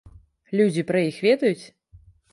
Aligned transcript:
Людзі 0.59 0.83
пра 0.89 1.03
іх 1.09 1.19
ведаюць? 1.27 1.65